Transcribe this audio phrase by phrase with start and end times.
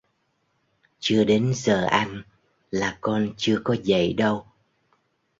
[0.99, 2.21] Chưa đến giờ ăn
[2.71, 4.45] là con chưa có dậy đâu